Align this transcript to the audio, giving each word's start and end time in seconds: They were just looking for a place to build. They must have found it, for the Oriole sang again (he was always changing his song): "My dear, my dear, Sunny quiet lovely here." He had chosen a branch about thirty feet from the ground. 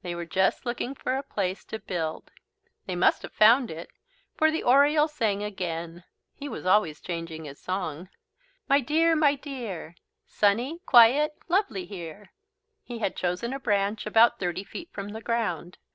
They 0.00 0.14
were 0.14 0.24
just 0.24 0.64
looking 0.64 0.94
for 0.94 1.14
a 1.14 1.22
place 1.22 1.62
to 1.66 1.78
build. 1.78 2.30
They 2.86 2.96
must 2.96 3.20
have 3.20 3.34
found 3.34 3.70
it, 3.70 3.90
for 4.34 4.50
the 4.50 4.62
Oriole 4.62 5.08
sang 5.08 5.42
again 5.42 6.04
(he 6.32 6.48
was 6.48 6.64
always 6.64 7.02
changing 7.02 7.44
his 7.44 7.60
song): 7.60 8.08
"My 8.66 8.80
dear, 8.80 9.14
my 9.14 9.34
dear, 9.34 9.94
Sunny 10.26 10.80
quiet 10.86 11.34
lovely 11.48 11.84
here." 11.84 12.32
He 12.82 13.00
had 13.00 13.14
chosen 13.14 13.52
a 13.52 13.60
branch 13.60 14.06
about 14.06 14.38
thirty 14.38 14.64
feet 14.64 14.90
from 14.90 15.10
the 15.10 15.20
ground. 15.20 15.76